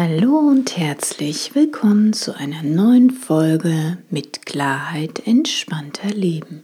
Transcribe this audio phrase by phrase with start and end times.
[0.00, 6.62] Hallo und herzlich willkommen zu einer neuen Folge mit Klarheit entspannter Leben.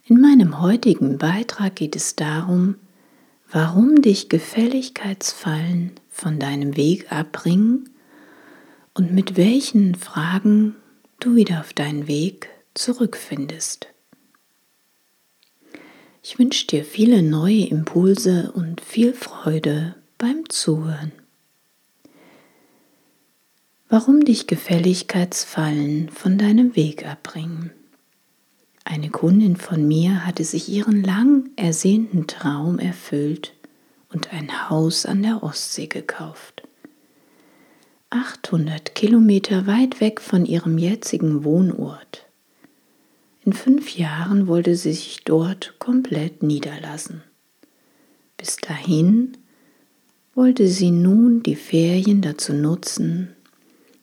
[0.05, 2.75] In meinem heutigen Beitrag geht es darum,
[3.51, 7.89] warum dich Gefälligkeitsfallen von deinem Weg abbringen
[8.93, 10.77] und mit welchen Fragen
[11.25, 13.87] du wieder auf deinen Weg zurückfindest.
[16.23, 21.13] Ich wünsche dir viele neue Impulse und viel Freude beim Zuhören.
[23.89, 27.71] Warum dich Gefälligkeitsfallen von deinem Weg abbringen?
[28.85, 33.55] Eine Kundin von mir hatte sich ihren lang ersehnten Traum erfüllt
[34.09, 36.63] und ein Haus an der Ostsee gekauft.
[38.15, 42.27] 800 Kilometer weit weg von ihrem jetzigen Wohnort.
[43.43, 47.23] In fünf Jahren wollte sie sich dort komplett niederlassen.
[48.37, 49.39] Bis dahin
[50.35, 53.35] wollte sie nun die Ferien dazu nutzen,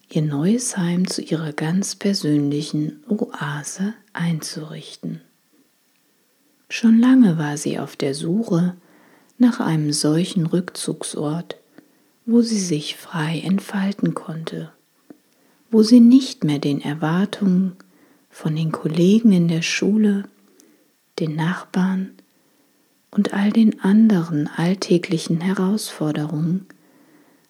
[0.10, 5.22] ihr neues Heim zu ihrer ganz persönlichen Oase einzurichten.
[6.68, 8.76] Schon lange war sie auf der Suche
[9.38, 11.58] nach einem solchen Rückzugsort,
[12.32, 14.72] wo sie sich frei entfalten konnte,
[15.72, 17.76] wo sie nicht mehr den Erwartungen
[18.30, 20.26] von den Kollegen in der Schule,
[21.18, 22.12] den Nachbarn
[23.10, 26.68] und all den anderen alltäglichen Herausforderungen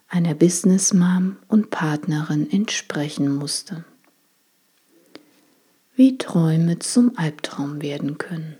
[0.08, 3.84] einer Businessmom und Partnerin entsprechen musste.
[5.94, 8.56] Wie Träume zum Albtraum werden können.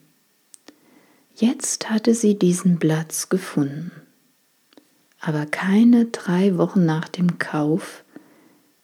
[1.34, 3.90] Jetzt hatte sie diesen Platz gefunden
[5.20, 8.04] aber keine drei Wochen nach dem Kauf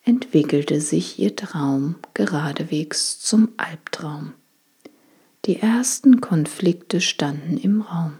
[0.05, 4.34] entwickelte sich ihr Traum geradewegs zum Albtraum.
[5.47, 8.15] Die ersten Konflikte standen im Raum.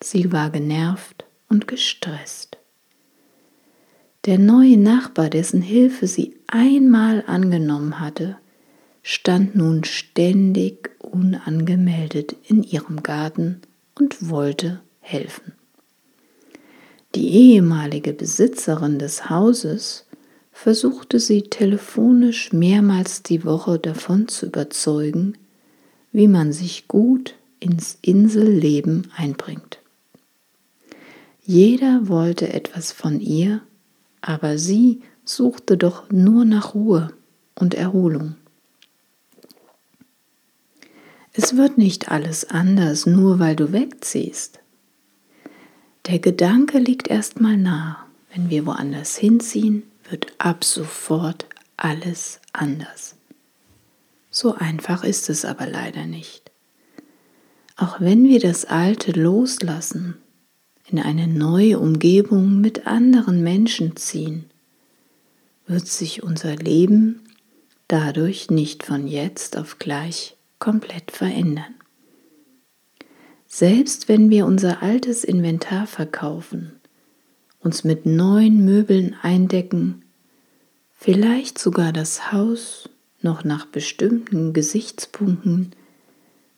[0.00, 2.58] Sie war genervt und gestresst.
[4.26, 8.36] Der neue Nachbar, dessen Hilfe sie einmal angenommen hatte,
[9.02, 13.60] stand nun ständig unangemeldet in ihrem Garten
[13.94, 15.52] und wollte helfen.
[17.14, 20.04] Die ehemalige Besitzerin des Hauses
[20.50, 25.38] versuchte sie telefonisch mehrmals die Woche davon zu überzeugen,
[26.10, 29.78] wie man sich gut ins Inselleben einbringt.
[31.44, 33.60] Jeder wollte etwas von ihr,
[34.20, 37.12] aber sie suchte doch nur nach Ruhe
[37.54, 38.34] und Erholung.
[41.32, 44.60] Es wird nicht alles anders, nur weil du wegziehst.
[46.06, 48.04] Der Gedanke liegt erstmal nah.
[48.32, 53.14] Wenn wir woanders hinziehen, wird ab sofort alles anders.
[54.30, 56.50] So einfach ist es aber leider nicht.
[57.76, 60.16] Auch wenn wir das Alte loslassen,
[60.90, 64.44] in eine neue Umgebung mit anderen Menschen ziehen,
[65.66, 67.20] wird sich unser Leben
[67.88, 71.74] dadurch nicht von jetzt auf gleich komplett verändern.
[73.56, 76.72] Selbst wenn wir unser altes Inventar verkaufen,
[77.60, 80.02] uns mit neuen Möbeln eindecken,
[80.98, 82.88] vielleicht sogar das Haus
[83.22, 85.70] noch nach bestimmten Gesichtspunkten,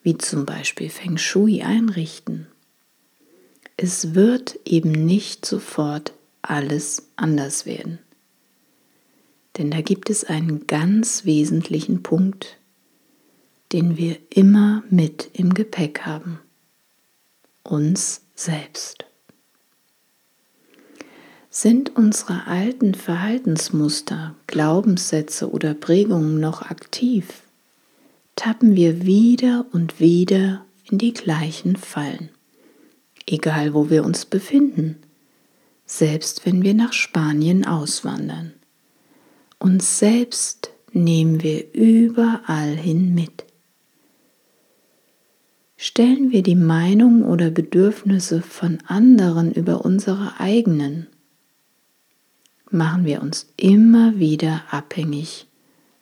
[0.02, 2.46] wie zum Beispiel Feng Shui, einrichten.
[3.76, 7.98] Es wird eben nicht sofort alles anders werden.
[9.58, 12.56] Denn da gibt es einen ganz wesentlichen Punkt,
[13.72, 16.38] den wir immer mit im Gepäck haben
[17.66, 19.04] uns selbst.
[21.50, 27.42] Sind unsere alten Verhaltensmuster, Glaubenssätze oder Prägungen noch aktiv,
[28.36, 32.28] tappen wir wieder und wieder in die gleichen Fallen,
[33.26, 34.98] egal wo wir uns befinden,
[35.86, 38.52] selbst wenn wir nach Spanien auswandern.
[39.58, 43.45] Uns selbst nehmen wir überall hin mit.
[45.88, 51.06] Stellen wir die Meinung oder Bedürfnisse von anderen über unsere eigenen,
[52.72, 55.46] machen wir uns immer wieder abhängig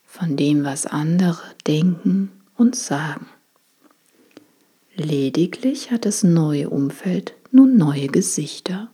[0.06, 3.26] von dem, was andere denken und sagen.
[4.94, 8.90] Lediglich hat das neue Umfeld nun neue Gesichter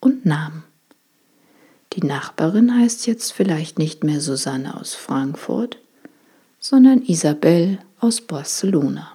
[0.00, 0.64] und Namen.
[1.92, 5.76] Die Nachbarin heißt jetzt vielleicht nicht mehr Susanne aus Frankfurt,
[6.58, 9.12] sondern Isabel aus Barcelona.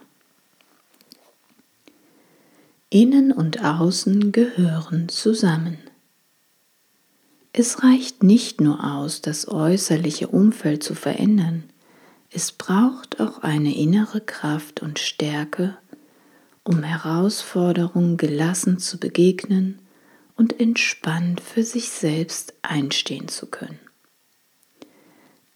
[2.95, 5.79] Innen und Außen gehören zusammen.
[7.51, 11.65] Es reicht nicht nur aus, das äußerliche Umfeld zu verändern,
[12.29, 15.77] Es braucht auch eine innere Kraft und Stärke,
[16.63, 19.79] um Herausforderungen gelassen zu begegnen
[20.37, 23.79] und entspannt für sich selbst einstehen zu können.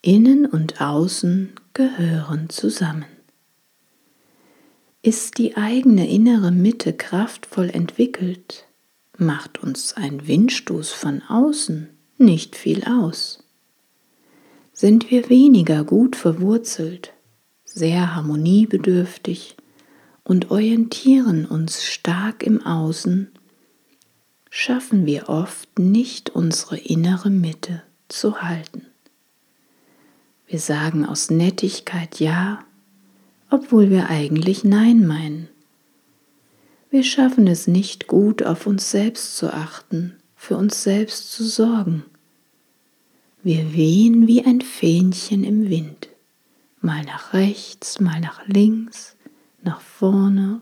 [0.02, 3.19] Innen und Außen gehören zusammen.
[5.02, 8.68] Ist die eigene innere Mitte kraftvoll entwickelt,
[9.18, 13.44] macht uns ein Windstoß von außen nicht viel aus.
[14.74, 17.14] Sind wir weniger gut verwurzelt,
[17.64, 19.56] sehr harmoniebedürftig
[20.24, 23.32] und orientieren uns stark im Außen,
[24.50, 28.86] schaffen wir oft nicht unsere innere Mitte zu halten.
[30.46, 32.66] Wir sagen aus Nettigkeit Ja,
[33.50, 35.48] obwohl wir eigentlich Nein meinen.
[36.90, 42.04] Wir schaffen es nicht gut, auf uns selbst zu achten, für uns selbst zu sorgen.
[43.44, 46.10] Wir wehen wie ein Fähnchen im Wind,
[46.82, 49.16] mal nach rechts, mal nach links,
[49.62, 50.62] nach vorne,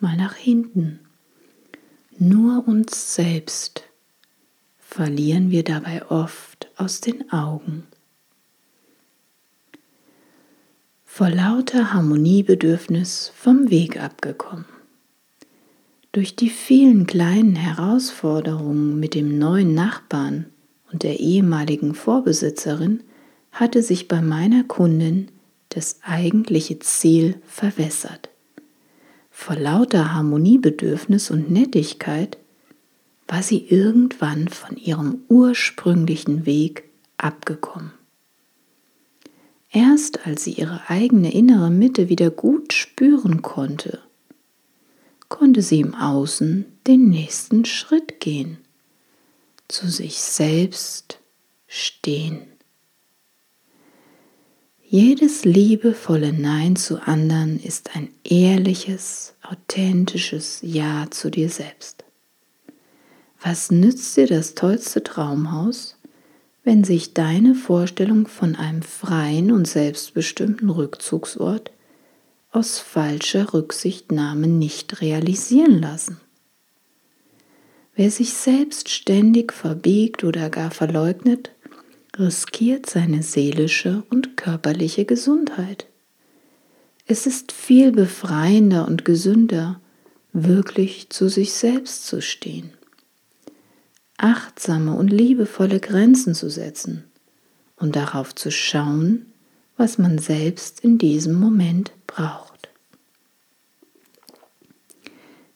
[0.00, 1.00] mal nach hinten.
[2.18, 3.84] Nur uns selbst
[4.78, 7.84] verlieren wir dabei oft aus den Augen.
[11.14, 14.64] Vor lauter Harmoniebedürfnis vom Weg abgekommen.
[16.10, 20.46] Durch die vielen kleinen Herausforderungen mit dem neuen Nachbarn
[20.90, 23.02] und der ehemaligen Vorbesitzerin
[23.50, 25.28] hatte sich bei meiner Kundin
[25.68, 28.30] das eigentliche Ziel verwässert.
[29.30, 32.38] Vor lauter Harmoniebedürfnis und Nettigkeit
[33.28, 36.84] war sie irgendwann von ihrem ursprünglichen Weg
[37.18, 37.92] abgekommen.
[39.72, 44.00] Erst als sie ihre eigene innere Mitte wieder gut spüren konnte,
[45.30, 48.58] konnte sie im Außen den nächsten Schritt gehen,
[49.68, 51.20] zu sich selbst
[51.66, 52.42] stehen.
[54.86, 62.04] Jedes liebevolle Nein zu anderen ist ein ehrliches, authentisches Ja zu dir selbst.
[63.40, 65.96] Was nützt dir das tollste Traumhaus,
[66.64, 71.72] wenn sich deine Vorstellung von einem freien und selbstbestimmten Rückzugsort
[72.50, 76.20] aus falscher Rücksichtnahme nicht realisieren lassen.
[77.94, 81.50] Wer sich selbst ständig verbiegt oder gar verleugnet,
[82.18, 85.86] riskiert seine seelische und körperliche Gesundheit.
[87.06, 89.80] Es ist viel befreiender und gesünder,
[90.32, 92.72] wirklich zu sich selbst zu stehen
[94.22, 97.04] achtsame und liebevolle Grenzen zu setzen
[97.76, 99.26] und darauf zu schauen,
[99.76, 102.68] was man selbst in diesem Moment braucht.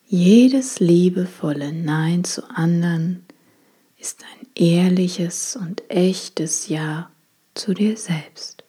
[0.08, 3.24] Jedes liebevolle Nein zu anderen
[3.98, 7.10] ist ein ehrliches und echtes Ja
[7.54, 8.64] zu dir selbst.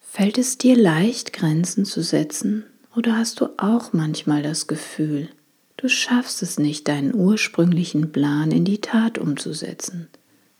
[0.00, 2.64] Fällt es dir leicht, Grenzen zu setzen
[2.94, 5.28] oder hast du auch manchmal das Gefühl,
[5.76, 10.08] Du schaffst es nicht, deinen ursprünglichen Plan in die Tat umzusetzen,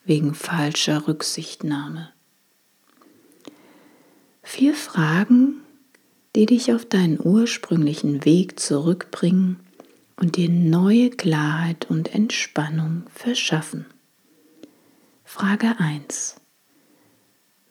[0.05, 2.13] wegen falscher Rücksichtnahme.
[4.43, 5.61] Vier Fragen,
[6.35, 9.61] die dich auf deinen ursprünglichen Weg zurückbringen
[10.17, 13.87] und dir neue Klarheit und Entspannung verschaffen.
[15.25, 16.37] Frage 1.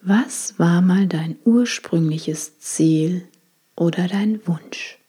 [0.01, 3.27] Was war mal dein ursprüngliches Ziel
[3.75, 5.00] oder dein Wunsch?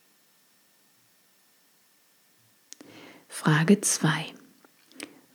[3.35, 4.27] Frage 2.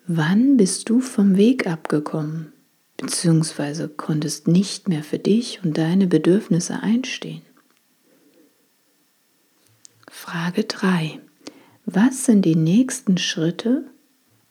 [0.05, 2.53] Wann bist du vom Weg abgekommen
[2.97, 3.87] bzw.
[3.87, 7.41] konntest nicht mehr für dich und deine Bedürfnisse einstehen?
[10.07, 11.19] Frage 3.
[11.85, 13.83] Was sind die nächsten Schritte,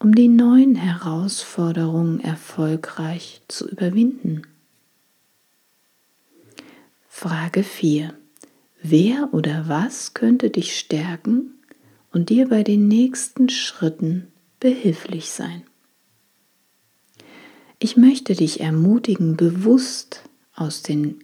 [0.01, 4.43] um die neuen Herausforderungen erfolgreich zu überwinden?
[7.09, 8.13] Frage 4.
[8.83, 11.56] Wer oder was könnte dich stärken
[12.17, 15.65] und dir bei den nächsten Schritten behilflich sein.
[17.79, 20.23] Ich möchte dich ermutigen, bewusst
[20.55, 21.19] aus den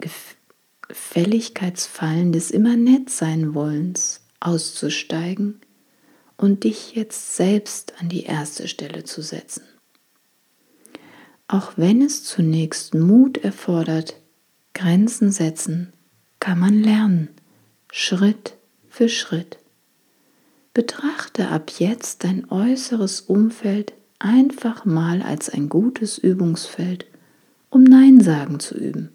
[0.86, 5.62] Gefälligkeitsfallen des immer nett sein wollens auszusteigen
[6.36, 9.62] und dich jetzt selbst an die erste Stelle zu setzen.
[11.48, 14.20] Auch wenn es zunächst Mut erfordert,
[14.74, 15.94] Grenzen setzen,
[16.38, 17.30] kann man lernen,
[17.90, 18.58] Schritt
[18.90, 19.61] für Schritt.
[20.74, 27.06] Betrachte ab jetzt dein äußeres Umfeld einfach mal als ein gutes Übungsfeld,
[27.68, 29.10] um Nein sagen zu üben,